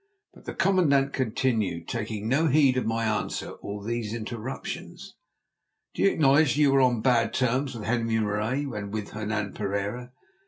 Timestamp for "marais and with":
8.19-9.09